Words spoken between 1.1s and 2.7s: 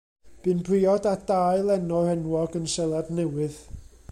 â dau lenor enwog yn